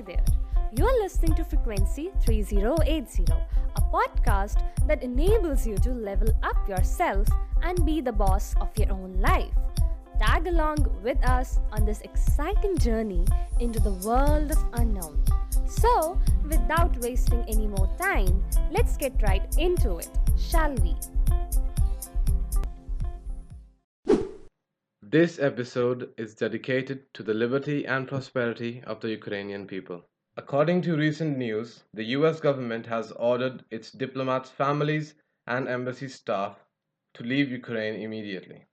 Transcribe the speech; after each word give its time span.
Hi 0.00 0.14
there. 0.14 0.24
You're 0.78 1.02
listening 1.02 1.34
to 1.34 1.44
Frequency 1.44 2.10
3080, 2.24 3.24
a 3.76 3.80
podcast 3.92 4.56
that 4.86 5.02
enables 5.02 5.66
you 5.66 5.76
to 5.76 5.92
level 5.92 6.28
up 6.42 6.66
yourself 6.66 7.28
and 7.60 7.84
be 7.84 8.00
the 8.00 8.10
boss 8.10 8.54
of 8.62 8.70
your 8.78 8.90
own 8.92 9.20
life. 9.20 9.52
Tag 10.18 10.46
along 10.46 10.86
with 11.02 11.22
us 11.28 11.60
on 11.72 11.84
this 11.84 12.00
exciting 12.00 12.78
journey 12.78 13.26
into 13.58 13.78
the 13.78 13.92
world 14.08 14.52
of 14.52 14.64
unknown. 14.72 15.22
So, 15.66 16.18
without 16.44 16.96
wasting 16.96 17.44
any 17.46 17.66
more 17.66 17.94
time, 18.00 18.42
let's 18.70 18.96
get 18.96 19.12
right 19.20 19.44
into 19.58 19.98
it, 19.98 20.08
shall 20.38 20.72
we? 20.76 20.96
This 25.12 25.40
episode 25.40 26.14
is 26.16 26.36
dedicated 26.36 27.12
to 27.14 27.24
the 27.24 27.34
liberty 27.34 27.84
and 27.84 28.06
prosperity 28.06 28.80
of 28.86 29.00
the 29.00 29.08
Ukrainian 29.08 29.66
people. 29.66 30.04
According 30.36 30.82
to 30.82 30.96
recent 30.96 31.36
news, 31.36 31.82
the 31.92 32.04
US 32.16 32.38
government 32.38 32.86
has 32.86 33.10
ordered 33.10 33.64
its 33.72 33.90
diplomats' 33.90 34.50
families 34.50 35.14
and 35.48 35.66
embassy 35.66 36.06
staff 36.06 36.64
to 37.14 37.24
leave 37.24 37.50
Ukraine 37.50 38.00
immediately. 38.00 38.66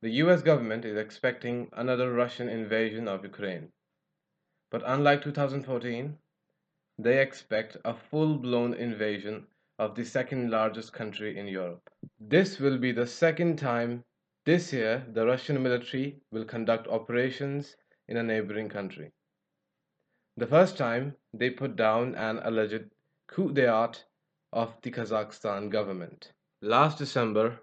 The 0.00 0.12
US 0.24 0.40
government 0.40 0.86
is 0.86 0.96
expecting 0.96 1.68
another 1.74 2.14
Russian 2.14 2.48
invasion 2.48 3.06
of 3.06 3.22
Ukraine. 3.22 3.72
But 4.70 4.84
unlike 4.86 5.20
2014, 5.20 6.16
they 6.98 7.20
expect 7.20 7.76
a 7.84 7.92
full 7.92 8.38
blown 8.38 8.72
invasion 8.72 9.48
of 9.78 9.96
the 9.96 10.04
second 10.06 10.50
largest 10.50 10.94
country 10.94 11.38
in 11.38 11.46
Europe. 11.46 11.90
This 12.18 12.58
will 12.58 12.78
be 12.78 12.92
the 12.92 13.06
second 13.06 13.58
time 13.58 14.02
this 14.46 14.72
year, 14.72 15.04
the 15.12 15.26
Russian 15.26 15.60
military 15.60 16.20
will 16.30 16.44
conduct 16.44 16.86
operations 16.86 17.76
in 18.08 18.16
a 18.16 18.22
neighboring 18.22 18.68
country. 18.68 19.10
The 20.36 20.46
first 20.46 20.78
time, 20.78 21.16
they 21.34 21.50
put 21.50 21.74
down 21.74 22.14
an 22.14 22.38
alleged 22.44 22.90
coup 23.26 23.52
d'etat 23.52 24.04
of 24.52 24.80
the 24.82 24.92
Kazakhstan 24.92 25.68
government. 25.68 26.32
Last 26.62 26.98
December, 26.98 27.58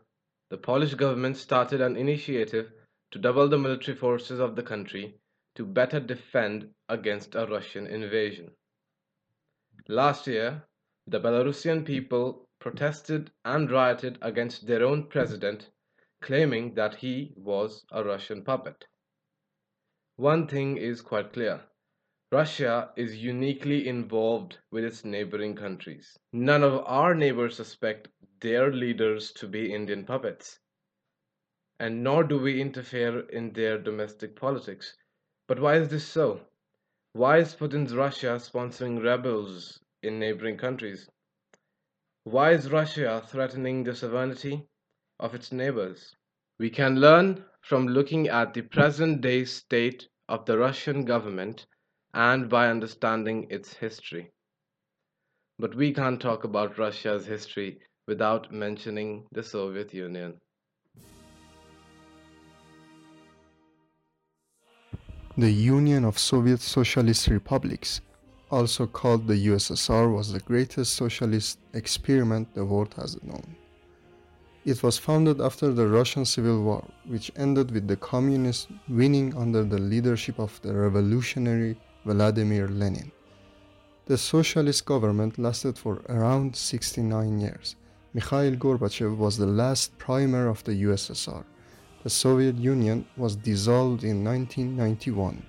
the 0.50 0.58
Polish 0.58 0.94
government 0.95 1.38
started 1.38 1.80
an 1.80 1.95
initiative 1.95 2.72
to 3.11 3.20
double 3.20 3.48
the 3.48 3.58
military 3.58 3.95
forces 3.95 4.42
of 4.42 4.58
the 4.58 4.64
country 4.64 5.16
to 5.56 5.66
better 5.66 6.02
defend 6.02 6.70
against 6.89 7.36
a 7.36 7.48
Russian 7.48 7.88
invasion. 7.88 8.52
Last 9.88 10.28
year, 10.28 10.64
the 11.08 11.20
Belarusian 11.20 11.86
people 11.86 12.50
protested 12.59 13.31
and 13.45 13.72
rioted 13.72 14.17
against 14.22 14.67
their 14.67 14.84
own 14.84 15.08
president 15.08 15.70
claiming 16.24 16.74
that 16.74 16.96
he 16.96 17.34
was 17.36 17.86
a 17.92 18.04
Russian 18.04 18.44
puppet. 18.44 18.86
One 20.16 20.48
thing 20.48 20.78
is 20.78 21.02
quite 21.02 21.34
clear. 21.34 21.62
Russia 22.32 22.92
is 22.96 23.18
uniquely 23.18 23.88
involved 23.88 24.58
with 24.72 24.84
its 24.84 25.06
neighboring 25.06 25.56
countries. 25.56 26.18
None 26.32 26.64
of 26.64 26.84
our 26.86 27.14
neighbors 27.14 27.58
suspect 27.58 28.08
their 28.40 28.72
leaders 28.72 29.32
to 29.34 29.48
be 29.48 29.72
Indian 29.72 30.06
puppets. 30.06 30.60
And 31.80 32.04
nor 32.04 32.24
do 32.24 32.40
we 32.40 32.62
interfere 32.62 33.20
in 33.30 33.54
their 33.54 33.78
domestic 33.78 34.36
politics. 34.36 34.96
But 35.48 35.60
why 35.60 35.76
is 35.76 35.90
this 35.90 36.08
so? 36.08 36.48
Why 37.12 37.40
is 37.40 37.54
Putin's 37.54 37.94
Russia 37.94 38.40
sponsoring 38.40 39.04
rebels 39.04 39.80
in 40.02 40.20
neighboring 40.20 40.58
countries? 40.58 41.10
Why 42.24 42.54
is 42.54 42.72
Russia 42.72 43.22
threatening 43.28 43.84
the 43.84 43.94
sovereignty 43.94 44.70
of 45.24 45.34
its 45.34 45.54
neighbors. 45.54 46.16
We 46.60 46.70
can 46.70 47.00
learn 47.00 47.46
from 47.62 47.88
looking 47.88 48.28
at 48.28 48.54
the 48.54 48.62
present 48.62 49.22
day 49.22 49.46
state 49.46 50.08
of 50.28 50.46
the 50.46 50.58
Russian 50.58 51.06
government 51.06 51.66
and 52.14 52.50
by 52.50 52.68
understanding 52.68 53.48
its 53.50 53.74
history. 53.74 54.32
But 55.58 55.76
we 55.76 55.94
can't 55.94 56.20
talk 56.20 56.44
about 56.44 56.78
Russia's 56.78 57.26
history 57.26 57.80
without 58.06 58.52
mentioning 58.52 59.26
the 59.32 59.44
Soviet 59.44 59.94
Union. 59.94 60.42
The 65.38 65.52
Union 65.52 66.04
of 66.04 66.20
Soviet 66.20 66.60
Socialist 66.60 67.28
Republics, 67.28 68.02
also 68.52 68.86
called 68.86 69.26
the 69.26 69.48
USSR, 69.48 70.14
was 70.14 70.33
the 70.33 70.42
greatest 70.42 70.95
socialist 70.95 71.60
experiment 71.73 72.54
the 72.54 72.66
world 72.66 72.94
has 72.95 73.17
known. 73.23 73.56
It 74.66 74.82
was 74.82 74.98
founded 74.98 75.42
after 75.42 75.74
the 75.74 75.88
Russian 75.90 76.24
Civil 76.24 76.64
War, 76.64 76.88
which 77.06 77.34
ended 77.36 77.72
with 77.72 77.86
the 77.86 77.98
communists 77.98 78.68
winning 78.88 79.36
under 79.36 79.66
the 79.66 79.78
leadership 79.78 80.40
of 80.40 80.58
the 80.62 80.74
revolutionary 80.74 81.78
Vladimir 82.06 82.70
Lenin. 82.70 83.12
The 84.06 84.18
socialist 84.18 84.86
government 84.86 85.38
lasted 85.38 85.78
for 85.78 86.02
around 86.08 86.56
69 86.56 87.42
years. 87.42 87.76
Mikhail 88.14 88.56
Gorbachev 88.56 89.18
was 89.18 89.38
the 89.38 89.46
last 89.46 89.98
premier 89.98 90.48
of 90.48 90.64
the 90.64 90.84
USSR. 90.84 91.44
The 92.04 92.10
Soviet 92.10 92.56
Union 92.56 93.06
was 93.18 93.36
dissolved 93.36 94.06
in 94.06 94.24
1991 94.24 95.45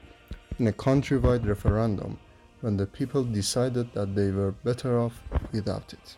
in 0.58 0.66
a 0.66 0.72
countrywide 0.72 1.46
referendum 1.46 2.18
when 2.62 2.76
the 2.76 2.86
people 2.86 3.22
decided 3.22 3.92
that 3.92 4.16
they 4.16 4.32
were 4.32 4.52
better 4.64 4.98
off 4.98 5.22
without 5.52 5.92
it. 5.92 6.16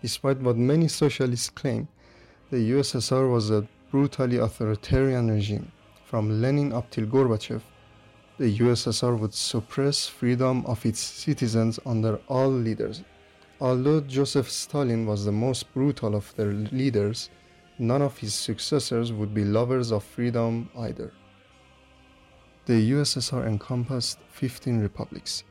Despite 0.00 0.38
what 0.40 0.56
many 0.56 0.86
socialists 0.88 1.50
claim, 1.50 1.88
the 2.50 2.70
USSR 2.70 3.30
was 3.30 3.50
a 3.50 3.66
brutally 3.90 4.36
authoritarian 4.36 5.30
regime. 5.30 5.72
From 6.04 6.40
Lenin 6.40 6.72
up 6.72 6.88
till 6.90 7.06
Gorbachev, 7.06 7.62
the 8.38 8.58
USSR 8.58 9.18
would 9.18 9.34
suppress 9.34 10.06
freedom 10.06 10.64
of 10.66 10.86
its 10.86 11.00
citizens 11.00 11.80
under 11.84 12.20
all 12.28 12.48
leaders. 12.48 13.02
Although 13.60 14.00
Joseph 14.02 14.48
Stalin 14.48 15.04
was 15.04 15.24
the 15.24 15.32
most 15.32 15.72
brutal 15.74 16.14
of 16.14 16.32
their 16.36 16.52
leaders, 16.52 17.28
none 17.78 18.00
of 18.00 18.16
his 18.18 18.34
successors 18.34 19.12
would 19.12 19.34
be 19.34 19.44
lovers 19.44 19.90
of 19.90 20.04
freedom 20.04 20.70
either. 20.78 21.12
The 22.66 22.92
USSR 22.92 23.46
encompassed 23.46 24.18
15 24.30 24.78
republics 24.78 25.42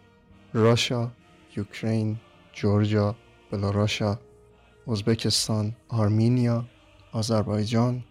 Russia, 0.53 1.11
Ukraine, 1.51 2.19
Georgia, 2.53 3.13
Belarus, 3.51 4.17
Uzbekistan, 4.87 5.75
Armenia, 5.91 6.65
Azerbaijan, 7.13 8.03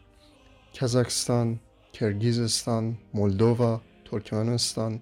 Kazakhstan, 0.74 1.58
Kyrgyzstan, 1.94 2.96
Moldova, 3.14 3.80
Turkmenistan, 4.04 5.00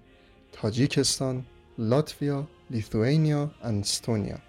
Tajikistan, 0.53 1.43
Latvia, 1.77 2.47
Lithuania, 2.69 3.49
and 3.61 3.83
Estonia. 3.83 4.39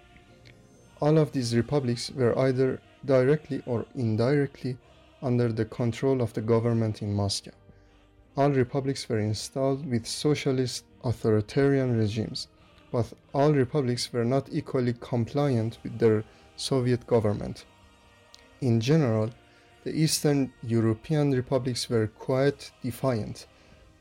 All 1.01 1.17
of 1.17 1.33
these 1.33 1.53
republics 1.53 2.09
were 2.11 2.37
either 2.39 2.79
directly 3.03 3.61
or 3.65 3.85
indirectly 3.95 4.77
under 5.21 5.51
the 5.51 5.65
control 5.65 6.21
of 6.21 6.31
the 6.31 6.41
government 6.41 7.01
in 7.01 7.13
Moscow. 7.13 7.51
All 8.37 8.51
republics 8.51 9.09
were 9.09 9.19
installed 9.19 9.85
with 9.85 10.07
socialist 10.07 10.85
authoritarian 11.03 11.97
regimes, 11.97 12.47
but 12.89 13.11
all 13.33 13.51
republics 13.51 14.13
were 14.13 14.23
not 14.23 14.47
equally 14.49 14.93
compliant 15.01 15.77
with 15.83 15.99
their 15.99 16.23
Soviet 16.57 17.07
government. 17.07 17.65
In 18.59 18.81
general, 18.81 19.29
the 19.83 19.95
Eastern 19.95 20.51
European 20.63 21.31
republics 21.31 21.89
were 21.89 22.07
quite 22.07 22.71
defiant. 22.83 23.47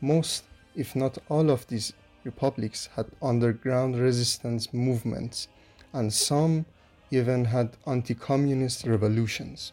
Most, 0.00 0.44
if 0.74 0.96
not 0.96 1.18
all, 1.28 1.50
of 1.50 1.66
these 1.68 1.92
republics 2.24 2.88
had 2.96 3.06
underground 3.22 3.96
resistance 3.96 4.72
movements, 4.72 5.48
and 5.92 6.12
some 6.12 6.66
even 7.10 7.44
had 7.44 7.76
anti 7.86 8.14
communist 8.14 8.84
revolutions. 8.84 9.72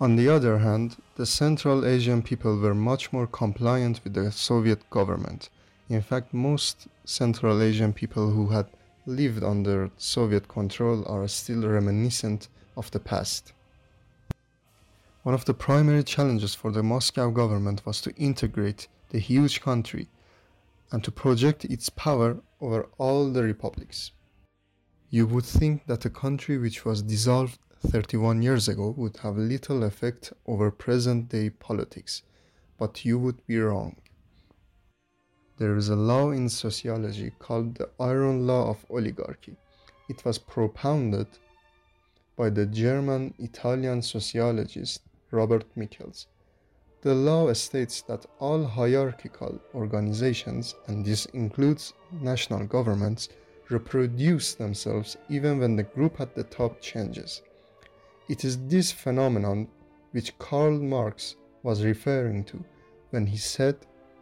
On 0.00 0.16
the 0.16 0.28
other 0.28 0.58
hand, 0.58 0.96
the 1.16 1.26
Central 1.26 1.84
Asian 1.84 2.22
people 2.22 2.56
were 2.58 2.74
much 2.74 3.12
more 3.12 3.26
compliant 3.26 4.00
with 4.04 4.14
the 4.14 4.30
Soviet 4.30 4.88
government. 4.88 5.50
In 5.88 6.00
fact, 6.00 6.32
most 6.32 6.86
Central 7.04 7.60
Asian 7.60 7.92
people 7.92 8.30
who 8.30 8.46
had 8.46 8.66
lived 9.06 9.42
under 9.42 9.90
Soviet 9.96 10.48
control 10.48 11.04
are 11.06 11.26
still 11.28 11.66
reminiscent 11.66 12.48
of 12.76 12.90
the 12.90 13.00
past. 13.00 13.52
One 15.22 15.34
of 15.34 15.44
the 15.44 15.54
primary 15.54 16.02
challenges 16.02 16.54
for 16.54 16.72
the 16.72 16.82
Moscow 16.82 17.30
government 17.30 17.84
was 17.84 18.00
to 18.02 18.14
integrate 18.16 18.88
the 19.10 19.18
huge 19.18 19.60
country 19.60 20.08
and 20.92 21.04
to 21.04 21.10
project 21.10 21.64
its 21.66 21.88
power 21.90 22.40
over 22.60 22.88
all 22.98 23.30
the 23.30 23.42
republics. 23.42 24.12
You 25.10 25.26
would 25.26 25.44
think 25.44 25.86
that 25.86 26.04
a 26.04 26.10
country 26.10 26.56
which 26.56 26.84
was 26.84 27.02
dissolved 27.02 27.58
31 27.86 28.42
years 28.42 28.68
ago 28.68 28.94
would 28.96 29.16
have 29.18 29.36
little 29.36 29.82
effect 29.82 30.32
over 30.46 30.70
present 30.70 31.28
day 31.28 31.50
politics, 31.50 32.22
but 32.78 33.04
you 33.04 33.18
would 33.18 33.44
be 33.46 33.58
wrong. 33.58 33.96
There 35.60 35.76
is 35.76 35.90
a 35.90 35.94
law 35.94 36.30
in 36.30 36.48
sociology 36.48 37.32
called 37.38 37.74
the 37.74 37.90
iron 38.00 38.46
law 38.46 38.70
of 38.70 38.86
oligarchy. 38.88 39.58
It 40.08 40.24
was 40.24 40.38
propounded 40.38 41.26
by 42.34 42.48
the 42.48 42.64
German 42.64 43.34
Italian 43.38 44.00
sociologist 44.00 45.02
Robert 45.30 45.66
Michels. 45.76 46.28
The 47.02 47.14
law 47.14 47.52
states 47.52 48.00
that 48.08 48.24
all 48.38 48.64
hierarchical 48.64 49.60
organizations, 49.74 50.76
and 50.86 51.04
this 51.04 51.26
includes 51.26 51.92
national 52.10 52.64
governments, 52.64 53.28
reproduce 53.68 54.54
themselves 54.54 55.18
even 55.28 55.58
when 55.58 55.76
the 55.76 55.82
group 55.82 56.22
at 56.22 56.34
the 56.34 56.44
top 56.44 56.80
changes. 56.80 57.42
It 58.30 58.46
is 58.46 58.56
this 58.66 58.92
phenomenon 58.92 59.68
which 60.12 60.38
Karl 60.38 60.78
Marx 60.78 61.36
was 61.62 61.84
referring 61.84 62.44
to 62.44 62.64
when 63.10 63.26
he 63.26 63.36
said 63.36 63.76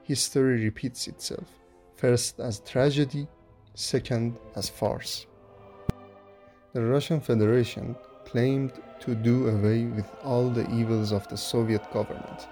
history 0.08 0.64
repeats 0.64 1.06
itself, 1.06 1.46
first 1.94 2.40
as 2.40 2.60
tragedy, 2.60 3.28
second 3.74 4.38
as 4.56 4.66
farce. 4.66 5.26
The 6.72 6.82
Russian 6.82 7.20
Federation 7.20 7.94
claimed 8.24 8.72
to 9.00 9.14
do 9.14 9.48
away 9.48 9.84
with 9.84 10.10
all 10.24 10.48
the 10.48 10.66
evils 10.70 11.12
of 11.12 11.28
the 11.28 11.36
Soviet 11.36 11.84
government, 11.92 12.48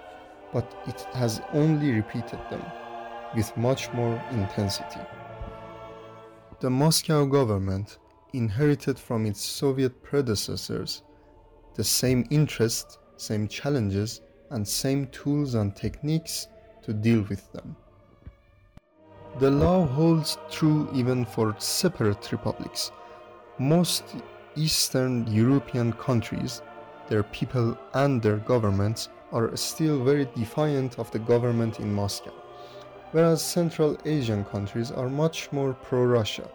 but 0.53 0.71
it 0.87 1.01
has 1.13 1.41
only 1.51 1.91
repeated 1.91 2.39
them 2.51 2.63
with 3.35 3.57
much 3.57 3.91
more 3.91 4.21
intensity. 4.31 5.01
The 6.59 6.69
Moscow 6.69 7.25
government 7.25 7.97
inherited 8.33 8.99
from 8.99 9.25
its 9.25 9.41
Soviet 9.41 10.03
predecessors 10.03 11.01
the 11.73 11.83
same 11.83 12.23
interests, 12.29 12.99
same 13.17 13.47
challenges, 13.47 14.21
and 14.51 14.67
same 14.67 15.07
tools 15.07 15.55
and 15.55 15.75
techniques 15.75 16.47
to 16.87 16.93
deal 16.93 17.21
with 17.29 17.51
them. 17.51 17.75
The 19.39 19.51
law 19.51 19.85
holds 19.85 20.37
true 20.49 20.89
even 20.93 21.25
for 21.25 21.53
separate 21.59 22.31
republics. 22.31 22.91
Most 23.59 24.03
Eastern 24.55 25.27
European 25.27 25.91
countries, 25.93 26.61
their 27.09 27.23
people 27.23 27.77
and 27.93 28.21
their 28.21 28.37
governments 28.37 29.09
are 29.31 29.55
still 29.57 30.03
very 30.03 30.25
defiant 30.35 30.97
of 30.97 31.11
the 31.11 31.19
government 31.19 31.79
in 31.79 31.93
Moscow, 31.93 32.33
whereas 33.11 33.43
Central 33.43 33.97
Asian 34.05 34.45
countries 34.45 34.89
are 34.89 35.09
much 35.09 35.51
more 35.51 35.73
pro 35.73 36.03
Russia. 36.05 36.49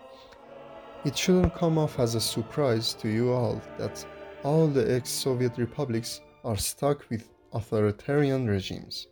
It 1.05 1.17
shouldn't 1.17 1.55
come 1.55 1.76
off 1.76 2.00
as 2.00 2.14
a 2.14 2.20
surprise 2.20 2.94
to 2.94 3.08
you 3.08 3.32
all 3.32 3.61
that 3.76 4.05
all 4.44 4.67
the 4.67 4.94
ex 4.94 5.11
Soviet 5.11 5.58
republics 5.58 6.23
are 6.43 6.56
stuck 6.56 7.08
with 7.11 7.28
authoritarian 7.52 8.49
regimes. 8.49 9.08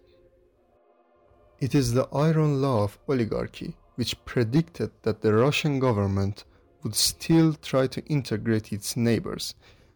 It 1.60 1.74
is 1.74 1.92
the 1.92 2.08
iron 2.12 2.62
law 2.62 2.84
of 2.84 2.98
oligarchy 3.06 3.74
which 3.96 4.24
predicted 4.24 4.90
that 5.02 5.20
the 5.20 5.34
Russian 5.34 5.78
government 5.78 6.44
would 6.82 6.94
still 6.94 7.52
try 7.52 7.86
to 7.88 8.02
integrate 8.06 8.72
its 8.72 8.96
neighbors, 8.96 9.54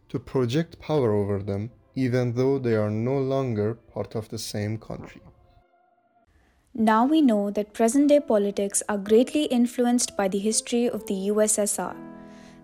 to 0.09 0.19
project 0.19 0.79
power 0.79 1.11
over 1.11 1.41
them, 1.41 1.71
even 1.95 2.33
though 2.33 2.59
they 2.59 2.75
are 2.75 2.91
no 2.91 3.17
longer 3.17 3.73
part 3.73 4.13
of 4.13 4.29
the 4.29 4.37
same 4.37 4.77
country. 4.77 5.21
Now 6.75 7.05
we 7.05 7.21
know 7.21 7.49
that 7.49 7.73
present 7.73 8.09
day 8.09 8.19
politics 8.19 8.83
are 8.87 8.97
greatly 8.99 9.45
influenced 9.45 10.15
by 10.15 10.27
the 10.27 10.37
history 10.37 10.87
of 10.87 11.07
the 11.07 11.29
USSR. 11.29 11.95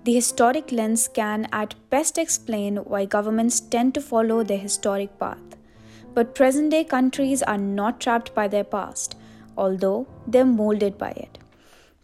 The 0.03 0.13
historic 0.13 0.71
lens 0.71 1.07
can 1.07 1.47
at 1.51 1.73
best 1.89 2.19
explain 2.19 2.77
why 2.77 3.05
governments 3.05 3.59
tend 3.61 3.95
to 3.95 4.01
follow 4.01 4.43
their 4.43 4.59
historic 4.59 5.17
path. 5.17 5.57
But 6.13 6.35
present 6.35 6.71
day 6.71 6.83
countries 6.83 7.41
are 7.41 7.57
not 7.57 8.01
trapped 8.01 8.35
by 8.35 8.47
their 8.47 8.63
past, 8.65 9.15
although 9.57 10.07
they're 10.27 10.45
molded 10.45 10.97
by 10.97 11.11
it. 11.11 11.37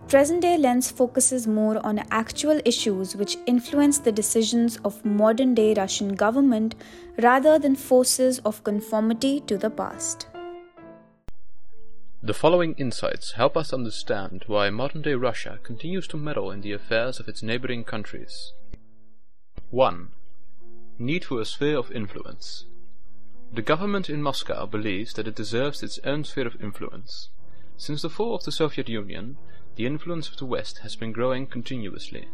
Present 0.07 0.41
day 0.41 0.57
lens 0.57 0.89
focuses 0.89 1.47
more 1.47 1.85
on 1.85 1.99
actual 2.11 2.61
issues 2.63 3.17
which 3.17 3.35
influence 3.45 3.99
the 3.99 4.11
decisions 4.11 4.77
of 4.85 5.03
modern 5.03 5.53
day 5.53 5.73
Russian 5.73 6.15
government 6.15 6.75
rather 7.21 7.59
than 7.59 7.75
forces 7.75 8.39
of 8.39 8.63
conformity 8.63 9.41
to 9.41 9.57
the 9.57 9.69
past. 9.69 10.27
The 12.23 12.33
following 12.33 12.73
insights 12.75 13.33
help 13.33 13.57
us 13.57 13.73
understand 13.73 14.45
why 14.47 14.69
modern 14.69 15.01
day 15.01 15.15
Russia 15.15 15.59
continues 15.61 16.07
to 16.07 16.17
meddle 16.17 16.51
in 16.51 16.61
the 16.61 16.71
affairs 16.71 17.19
of 17.19 17.27
its 17.27 17.43
neighboring 17.43 17.83
countries. 17.83 18.53
1. 19.71 20.07
Need 20.97 21.25
for 21.25 21.41
a 21.41 21.45
sphere 21.45 21.77
of 21.77 21.91
influence. 21.91 22.63
The 23.53 23.61
government 23.61 24.09
in 24.09 24.21
Moscow 24.21 24.65
believes 24.65 25.13
that 25.13 25.27
it 25.27 25.35
deserves 25.35 25.81
its 25.81 25.99
own 26.03 26.25
sphere 26.25 26.47
of 26.47 26.61
influence. 26.61 27.29
Since 27.77 28.01
the 28.01 28.09
fall 28.09 28.35
of 28.35 28.43
the 28.43 28.51
Soviet 28.51 28.89
Union, 28.89 29.37
the 29.75 29.85
influence 29.85 30.27
of 30.27 30.37
the 30.37 30.45
West 30.45 30.79
has 30.79 30.95
been 30.95 31.11
growing 31.11 31.47
continuously. 31.47 32.27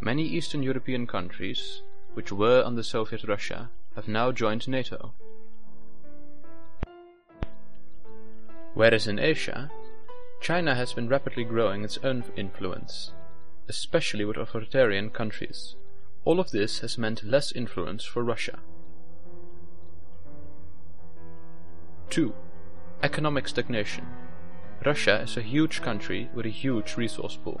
Many 0.00 0.24
Eastern 0.24 0.62
European 0.62 1.06
countries, 1.06 1.82
which 2.14 2.32
were 2.32 2.62
under 2.64 2.82
Soviet 2.82 3.24
Russia, 3.24 3.70
have 3.94 4.08
now 4.08 4.32
joined 4.32 4.66
NATO. 4.66 5.12
Whereas 8.74 9.06
in 9.06 9.18
Asia, 9.18 9.70
China 10.40 10.74
has 10.74 10.92
been 10.92 11.08
rapidly 11.08 11.44
growing 11.44 11.84
its 11.84 11.98
own 12.02 12.24
influence, 12.36 13.12
especially 13.68 14.24
with 14.24 14.36
authoritarian 14.36 15.10
countries. 15.10 15.76
All 16.24 16.40
of 16.40 16.50
this 16.50 16.80
has 16.80 16.98
meant 16.98 17.22
less 17.22 17.52
influence 17.52 18.04
for 18.04 18.24
Russia. 18.24 18.60
2. 22.10 22.32
Economic 23.02 23.48
stagnation. 23.48 24.06
Russia 24.84 25.20
is 25.22 25.36
a 25.36 25.42
huge 25.42 25.82
country 25.82 26.28
with 26.34 26.46
a 26.46 26.50
huge 26.50 26.96
resource 26.96 27.36
pool, 27.42 27.60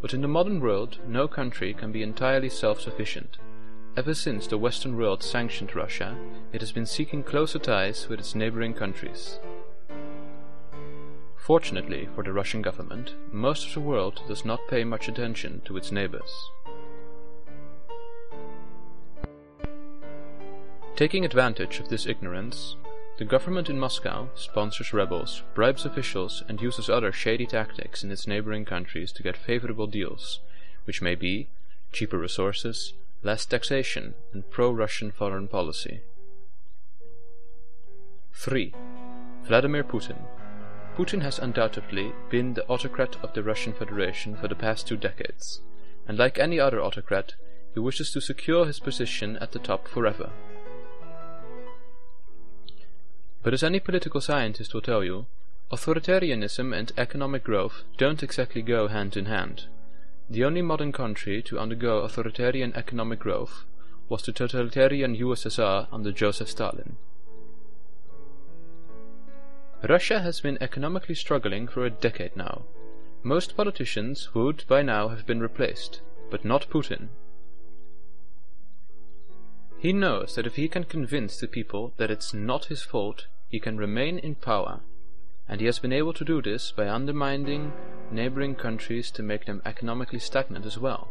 but 0.00 0.14
in 0.14 0.22
the 0.22 0.28
modern 0.28 0.60
world 0.60 0.98
no 1.06 1.28
country 1.28 1.74
can 1.74 1.92
be 1.92 2.02
entirely 2.02 2.48
self-sufficient. 2.48 3.38
Ever 3.96 4.14
since 4.14 4.46
the 4.46 4.56
Western 4.56 4.96
world 4.96 5.22
sanctioned 5.22 5.74
Russia, 5.74 6.16
it 6.52 6.60
has 6.60 6.72
been 6.72 6.86
seeking 6.86 7.22
closer 7.22 7.58
ties 7.58 8.08
with 8.08 8.20
its 8.20 8.34
neighboring 8.34 8.72
countries. 8.72 9.38
Fortunately 11.36 12.08
for 12.14 12.22
the 12.22 12.32
Russian 12.32 12.62
government, 12.62 13.14
most 13.32 13.66
of 13.66 13.74
the 13.74 13.80
world 13.80 14.22
does 14.28 14.44
not 14.44 14.60
pay 14.68 14.84
much 14.84 15.08
attention 15.08 15.60
to 15.64 15.76
its 15.76 15.90
neighbors. 15.90 16.30
Taking 20.94 21.24
advantage 21.24 21.80
of 21.80 21.88
this 21.88 22.06
ignorance, 22.06 22.76
the 23.20 23.26
government 23.26 23.68
in 23.68 23.78
Moscow 23.78 24.30
sponsors 24.34 24.94
rebels, 24.94 25.42
bribes 25.52 25.84
officials, 25.84 26.42
and 26.48 26.58
uses 26.62 26.88
other 26.88 27.12
shady 27.12 27.44
tactics 27.44 28.02
in 28.02 28.10
its 28.10 28.26
neighboring 28.26 28.64
countries 28.64 29.12
to 29.12 29.22
get 29.22 29.36
favorable 29.36 29.86
deals, 29.86 30.40
which 30.84 31.02
may 31.02 31.14
be 31.14 31.46
cheaper 31.92 32.16
resources, 32.16 32.94
less 33.22 33.44
taxation, 33.44 34.14
and 34.32 34.50
pro-Russian 34.50 35.12
foreign 35.12 35.48
policy. 35.48 36.00
3. 38.32 38.72
Vladimir 39.42 39.84
Putin 39.84 40.22
Putin 40.96 41.20
has 41.20 41.38
undoubtedly 41.38 42.14
been 42.30 42.54
the 42.54 42.66
autocrat 42.68 43.16
of 43.22 43.34
the 43.34 43.42
Russian 43.42 43.74
Federation 43.74 44.34
for 44.34 44.48
the 44.48 44.54
past 44.54 44.88
two 44.88 44.96
decades, 44.96 45.60
and 46.08 46.16
like 46.16 46.38
any 46.38 46.58
other 46.58 46.80
autocrat, 46.80 47.34
he 47.74 47.80
wishes 47.80 48.12
to 48.12 48.20
secure 48.22 48.64
his 48.64 48.80
position 48.80 49.36
at 49.42 49.52
the 49.52 49.58
top 49.58 49.86
forever. 49.86 50.30
But 53.42 53.54
as 53.54 53.62
any 53.62 53.80
political 53.80 54.20
scientist 54.20 54.74
will 54.74 54.82
tell 54.82 55.02
you, 55.02 55.26
authoritarianism 55.72 56.76
and 56.76 56.92
economic 56.96 57.44
growth 57.44 57.84
don't 57.96 58.22
exactly 58.22 58.60
go 58.60 58.88
hand 58.88 59.16
in 59.16 59.26
hand. 59.26 59.66
The 60.28 60.44
only 60.44 60.62
modern 60.62 60.92
country 60.92 61.42
to 61.42 61.58
undergo 61.58 61.98
authoritarian 61.98 62.74
economic 62.74 63.18
growth 63.18 63.64
was 64.08 64.22
the 64.22 64.32
totalitarian 64.32 65.16
USSR 65.16 65.86
under 65.92 66.12
Joseph 66.12 66.48
Stalin. 66.48 66.96
Russia 69.88 70.20
has 70.20 70.40
been 70.40 70.58
economically 70.60 71.14
struggling 71.14 71.66
for 71.66 71.86
a 71.86 71.90
decade 71.90 72.36
now. 72.36 72.64
Most 73.22 73.56
politicians 73.56 74.34
would 74.34 74.64
by 74.68 74.82
now 74.82 75.08
have 75.08 75.26
been 75.26 75.40
replaced, 75.40 76.02
but 76.30 76.44
not 76.44 76.68
Putin. 76.68 77.08
He 79.80 79.94
knows 79.94 80.34
that 80.34 80.46
if 80.46 80.56
he 80.56 80.68
can 80.68 80.84
convince 80.84 81.40
the 81.40 81.48
people 81.48 81.94
that 81.96 82.10
it's 82.10 82.34
not 82.34 82.66
his 82.66 82.82
fault, 82.82 83.28
he 83.48 83.58
can 83.58 83.78
remain 83.78 84.18
in 84.18 84.34
power, 84.34 84.80
and 85.48 85.58
he 85.58 85.64
has 85.64 85.78
been 85.78 85.92
able 85.92 86.12
to 86.12 86.24
do 86.24 86.42
this 86.42 86.70
by 86.70 86.86
undermining 86.86 87.72
neighboring 88.10 88.56
countries 88.56 89.10
to 89.12 89.22
make 89.22 89.46
them 89.46 89.62
economically 89.64 90.18
stagnant 90.18 90.66
as 90.66 90.76
well. 90.76 91.08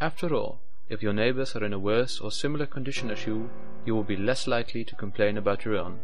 After 0.00 0.34
all, 0.34 0.60
if 0.88 1.02
your 1.02 1.12
neighbors 1.12 1.54
are 1.54 1.64
in 1.64 1.74
a 1.74 1.78
worse 1.78 2.18
or 2.18 2.32
similar 2.32 2.64
condition 2.64 3.10
as 3.10 3.26
you, 3.26 3.50
you 3.84 3.94
will 3.94 4.02
be 4.02 4.16
less 4.16 4.46
likely 4.46 4.82
to 4.82 4.96
complain 4.96 5.36
about 5.36 5.66
your 5.66 5.76
own. 5.76 6.00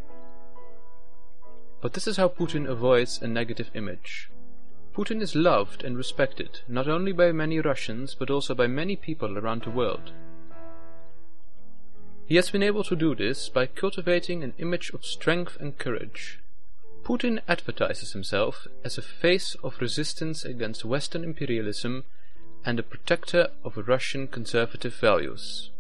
But 1.81 1.95
this 1.95 2.07
is 2.07 2.19
how 2.19 2.29
Putin 2.29 2.69
avoids 2.69 3.23
a 3.23 3.27
negative 3.27 3.71
image. 3.75 4.29
Putin 4.95 5.23
is 5.23 5.35
loved 5.35 5.83
and 5.83 5.97
respected 5.97 6.61
not 6.69 6.89
only 6.89 7.13
by 7.13 7.33
many 7.33 7.59
Russians 7.59 8.15
but 8.15 8.29
also 8.29 8.55
by 8.55 8.67
many 8.67 8.97
people 8.97 9.39
around 9.39 9.63
the 9.63 9.71
world. 9.71 10.13
He 12.27 12.37
has 12.37 12.51
been 12.51 12.63
able 12.63 12.85
to 12.85 12.97
do 12.97 13.15
this 13.15 13.49
by 13.49 13.67
cultivating 13.67 14.43
an 14.43 14.55
image 14.59 14.91
of 14.91 15.05
strength 15.05 15.57
and 15.61 15.77
courage. 15.77 16.39
Putin 17.05 17.41
advertises 17.49 18.13
himself 18.13 18.67
as 18.85 18.97
a 18.97 19.03
face 19.03 19.57
of 19.63 19.81
resistance 19.81 20.45
against 20.45 20.85
Western 20.85 21.25
imperialism 21.25 22.05
and 22.65 22.79
a 22.79 22.83
protector 22.85 23.49
of 23.65 23.89
Russian 23.89 24.29
conservative 24.29 24.95
values. 24.95 25.71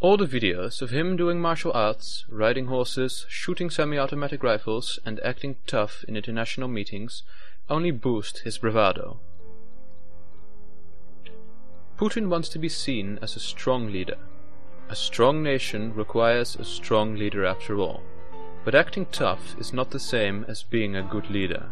All 0.00 0.16
the 0.16 0.24
videos 0.24 0.80
of 0.80 0.90
him 0.90 1.14
doing 1.14 1.38
martial 1.38 1.72
arts, 1.74 2.24
riding 2.30 2.66
horses, 2.66 3.26
shooting 3.28 3.68
semi-automatic 3.68 4.42
rifles, 4.42 4.98
and 5.04 5.20
acting 5.20 5.56
tough 5.66 6.02
in 6.08 6.16
international 6.16 6.68
meetings 6.68 7.22
only 7.68 7.90
boost 7.90 8.38
his 8.38 8.56
bravado. 8.56 9.20
Putin 12.00 12.28
wants 12.28 12.48
to 12.48 12.58
be 12.58 12.70
seen 12.70 13.18
as 13.20 13.36
a 13.36 13.40
strong 13.40 13.92
leader. 13.92 14.16
A 14.88 14.96
strong 14.96 15.42
nation 15.42 15.94
requires 15.94 16.56
a 16.56 16.64
strong 16.64 17.14
leader 17.14 17.44
after 17.44 17.76
all. 17.76 18.00
But 18.64 18.74
acting 18.74 19.04
tough 19.12 19.54
is 19.58 19.74
not 19.74 19.90
the 19.90 20.00
same 20.00 20.46
as 20.48 20.62
being 20.62 20.96
a 20.96 21.02
good 21.02 21.28
leader. 21.28 21.66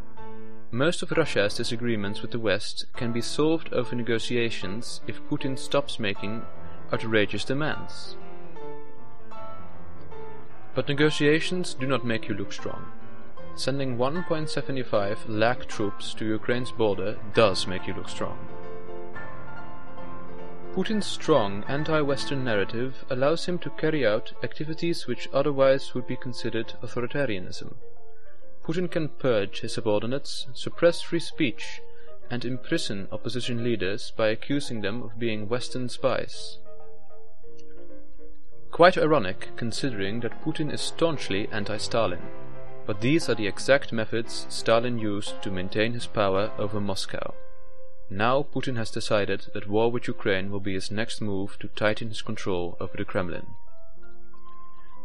Most 0.70 1.00
of 1.00 1.12
Russia's 1.12 1.54
disagreements 1.54 2.20
with 2.20 2.30
the 2.30 2.38
West 2.38 2.84
can 2.94 3.10
be 3.10 3.22
solved 3.22 3.72
over 3.72 3.96
negotiations 3.96 5.00
if 5.06 5.26
Putin 5.30 5.58
stops 5.58 5.98
making 5.98 6.42
outrageous 6.92 7.46
demands. 7.46 8.18
But 10.74 10.88
negotiations 10.88 11.72
do 11.72 11.86
not 11.86 12.04
make 12.04 12.28
you 12.28 12.34
look 12.34 12.52
strong. 12.52 12.92
Sending 13.54 13.96
1.75 13.96 15.20
lakh 15.26 15.66
troops 15.68 16.12
to 16.12 16.26
Ukraine's 16.26 16.70
border 16.70 17.16
does 17.32 17.66
make 17.66 17.86
you 17.86 17.94
look 17.94 18.10
strong. 18.10 18.38
Putin's 20.78 21.06
strong 21.06 21.64
anti-Western 21.66 22.44
narrative 22.44 23.04
allows 23.10 23.46
him 23.46 23.58
to 23.58 23.70
carry 23.70 24.06
out 24.06 24.32
activities 24.44 25.08
which 25.08 25.28
otherwise 25.32 25.92
would 25.92 26.06
be 26.06 26.14
considered 26.14 26.72
authoritarianism. 26.84 27.74
Putin 28.64 28.88
can 28.88 29.08
purge 29.08 29.58
his 29.58 29.72
subordinates, 29.72 30.46
suppress 30.54 31.02
free 31.02 31.18
speech, 31.18 31.80
and 32.30 32.44
imprison 32.44 33.08
opposition 33.10 33.64
leaders 33.64 34.12
by 34.16 34.28
accusing 34.28 34.80
them 34.80 35.02
of 35.02 35.18
being 35.18 35.48
Western 35.48 35.88
spies. 35.88 36.60
Quite 38.70 38.96
ironic, 38.96 39.48
considering 39.56 40.20
that 40.20 40.44
Putin 40.44 40.72
is 40.72 40.80
staunchly 40.80 41.48
anti-Stalin. 41.50 42.22
But 42.86 43.00
these 43.00 43.28
are 43.28 43.34
the 43.34 43.48
exact 43.48 43.92
methods 43.92 44.46
Stalin 44.48 44.96
used 44.96 45.42
to 45.42 45.50
maintain 45.50 45.92
his 45.92 46.06
power 46.06 46.52
over 46.56 46.80
Moscow. 46.80 47.34
Now 48.10 48.42
Putin 48.42 48.76
has 48.76 48.90
decided 48.90 49.46
that 49.52 49.68
war 49.68 49.90
with 49.90 50.08
Ukraine 50.08 50.50
will 50.50 50.60
be 50.60 50.74
his 50.74 50.90
next 50.90 51.20
move 51.20 51.58
to 51.58 51.68
tighten 51.68 52.08
his 52.08 52.22
control 52.22 52.76
over 52.80 52.96
the 52.96 53.04
Kremlin. 53.04 53.46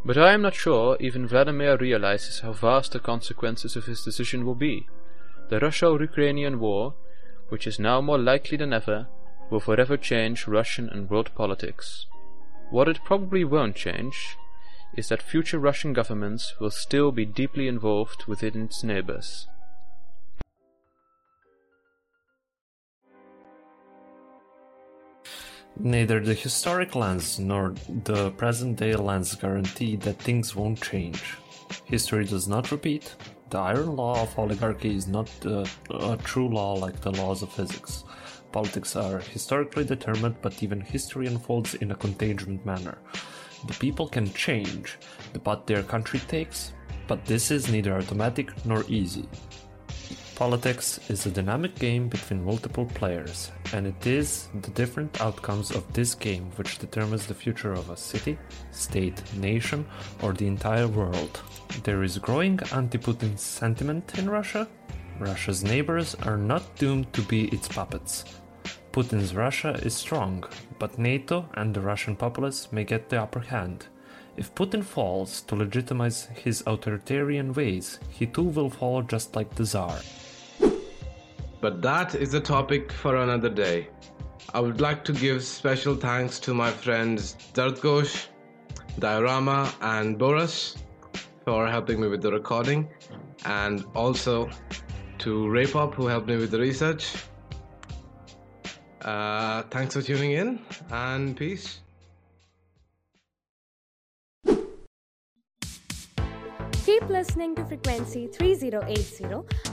But 0.05 0.17
I 0.17 0.33
am 0.33 0.41
not 0.41 0.55
sure 0.55 0.98
even 1.00 1.27
Vladimir 1.27 1.77
realizes 1.77 2.39
how 2.39 2.53
vast 2.53 2.91
the 2.91 3.00
consequences 3.00 3.75
of 3.75 3.86
his 3.86 4.03
decision 4.03 4.45
will 4.45 4.55
be. 4.55 4.88
The 5.50 5.60
Russo-Ukrainian 5.60 6.60
war, 6.60 6.95
which 7.50 7.67
is 7.67 7.79
now 7.79 8.01
more 8.01 8.17
likely 8.17 8.57
than 8.57 8.74
ever, 8.74 9.07
will 9.50 9.60
forever 9.60 9.98
change 9.98 10.48
Russian 10.48 10.89
and 10.89 11.10
world 11.10 11.29
politics. 11.36 12.05
What 12.69 12.88
it 12.88 13.03
probably 13.05 13.43
won't 13.43 13.75
change 13.75 14.38
is 14.95 15.10
that 15.10 15.22
future 15.22 15.60
Russian 15.60 15.93
governments 15.93 16.53
will 16.60 16.72
still 16.72 17.12
be 17.12 17.25
deeply 17.25 17.67
involved 17.67 18.25
within 18.27 18.63
its 18.63 18.83
neighbors. 18.83 19.48
Neither 25.80 26.20
the 26.20 26.36
historic 26.36 26.96
lens 26.96 27.39
nor 27.39 27.74
the 28.03 28.32
present 28.32 28.77
day 28.77 28.96
lens 28.96 29.34
guarantee 29.36 29.96
that 29.98 30.22
things 30.22 30.56
won't 30.56 30.82
change. 30.82 31.38
History 31.86 32.25
does 32.25 32.48
not 32.48 32.72
repeat. 32.72 33.15
The 33.50 33.58
iron 33.58 33.96
law 33.96 34.22
of 34.22 34.38
oligarchy 34.38 34.96
is 34.96 35.08
not 35.08 35.30
uh, 35.46 35.65
a 35.89 36.18
true 36.18 36.50
law 36.50 36.74
like 36.74 37.00
the 37.01 37.12
laws 37.12 37.42
of 37.42 37.51
physics. 37.51 38.03
Politics 38.51 38.96
are 38.96 39.20
historically 39.20 39.84
determined, 39.84 40.36
but 40.42 40.62
even 40.62 40.80
history 40.80 41.25
unfolds 41.25 41.74
in 41.75 41.92
a 41.92 41.96
contagion 41.96 42.60
manner. 42.63 43.00
The 43.68 43.74
people 43.74 44.08
can 44.08 44.32
change 44.34 45.00
the 45.34 45.39
path 45.39 45.65
their 45.65 45.84
country 45.84 46.20
takes, 46.20 46.74
but 47.08 47.25
this 47.25 47.50
is 47.50 47.72
neither 47.72 47.98
automatic 47.98 48.51
nor 48.65 48.84
easy. 48.88 49.27
Politics 50.35 50.99
is 51.09 51.27
a 51.27 51.31
dynamic 51.31 51.75
game 51.75 52.07
between 52.07 52.43
multiple 52.43 52.85
players, 52.85 53.51
and 53.71 53.85
it 53.85 54.07
is 54.07 54.47
the 54.61 54.71
different 54.71 55.21
outcomes 55.21 55.69
of 55.69 55.93
this 55.93 56.15
game 56.15 56.49
which 56.55 56.79
determines 56.79 57.27
the 57.27 57.35
future 57.35 57.73
of 57.73 57.91
a 57.91 57.95
city, 57.95 58.39
state, 58.71 59.21
nation, 59.35 59.85
or 60.23 60.33
the 60.33 60.47
entire 60.47 60.87
world. 60.87 61.39
There 61.83 62.01
is 62.01 62.17
growing 62.17 62.59
anti 62.73 62.97
Putin 62.97 63.37
sentiment 63.37 64.17
in 64.17 64.27
Russia. 64.27 64.67
Russia's 65.19 65.63
neighbors 65.63 66.15
are 66.23 66.37
not 66.37 66.75
doomed 66.77 67.13
to 67.13 67.21
be 67.21 67.45
its 67.49 67.67
puppets. 67.67 68.25
Putin's 68.91 69.35
Russia 69.35 69.79
is 69.83 69.93
strong, 69.93 70.43
but 70.79 70.97
NATO 70.97 71.47
and 71.53 71.75
the 71.75 71.81
Russian 71.81 72.15
populace 72.15 72.71
may 72.71 72.83
get 72.83 73.09
the 73.09 73.21
upper 73.21 73.39
hand. 73.41 73.85
If 74.35 74.55
Putin 74.55 74.83
falls 74.83 75.41
to 75.41 75.55
legitimize 75.55 76.25
his 76.25 76.63
authoritarian 76.65 77.53
ways, 77.53 77.99
he 78.09 78.25
too 78.25 78.43
will 78.43 78.69
fall 78.69 79.03
just 79.03 79.35
like 79.35 79.53
the 79.53 79.65
Tsar. 79.65 79.99
But 81.61 81.81
that 81.81 82.15
is 82.15 82.33
a 82.33 82.39
topic 82.39 82.91
for 82.91 83.15
another 83.15 83.49
day. 83.49 83.89
I 84.53 84.59
would 84.59 84.81
like 84.81 85.03
to 85.05 85.13
give 85.13 85.43
special 85.43 85.95
thanks 85.95 86.39
to 86.41 86.53
my 86.53 86.71
friends 86.71 87.37
Dardgosh, 87.53 88.27
Diorama, 88.99 89.73
and 89.81 90.17
Boris 90.17 90.77
for 91.45 91.67
helping 91.67 92.01
me 92.01 92.07
with 92.07 92.21
the 92.21 92.31
recording, 92.31 92.89
and 93.45 93.85
also 93.95 94.49
to 95.19 95.45
Raypop 95.45 95.93
who 95.93 96.07
helped 96.07 96.27
me 96.27 96.37
with 96.37 96.51
the 96.51 96.59
research. 96.59 97.13
Uh, 99.01 99.63
thanks 99.69 99.93
for 99.93 100.01
tuning 100.01 100.31
in, 100.31 100.59
and 100.91 101.35
peace. 101.35 101.79
Keep 106.93 107.09
listening 107.09 107.55
to 107.55 107.65
Frequency 107.65 108.27
3080 108.27 109.25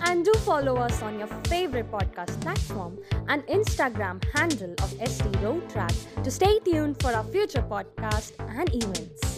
and 0.07 0.25
do 0.25 0.33
follow 0.47 0.77
us 0.77 1.03
on 1.03 1.19
your 1.19 1.29
favorite 1.49 1.91
podcast 1.93 2.41
platform 2.41 2.99
and 3.29 3.43
Instagram 3.47 4.25
handle 4.33 4.73
of 4.83 4.91
SD 4.95 5.43
Road 5.43 5.69
Track 5.69 5.93
to 6.25 6.31
stay 6.31 6.59
tuned 6.61 6.99
for 7.03 7.13
our 7.13 7.25
future 7.25 7.61
podcast 7.61 8.33
and 8.39 8.75
events. 8.75 9.30